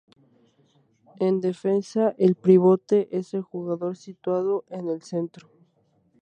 [1.19, 5.47] En defensa, el pivote es el jugador situado en el centro.